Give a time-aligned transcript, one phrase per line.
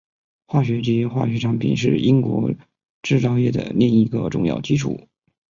[0.47, 2.49] 化学及化学产品是英国
[3.03, 4.99] 制造业的另一个重要基础。